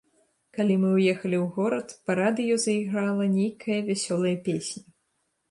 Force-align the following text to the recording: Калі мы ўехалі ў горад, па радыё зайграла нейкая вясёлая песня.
Калі 0.57 0.77
мы 0.85 0.89
ўехалі 0.93 1.37
ў 1.43 1.45
горад, 1.57 1.87
па 2.07 2.11
радыё 2.21 2.57
зайграла 2.65 3.29
нейкая 3.37 3.79
вясёлая 3.93 4.35
песня. 4.51 4.81